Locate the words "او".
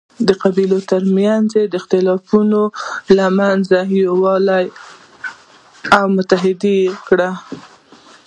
5.97-6.05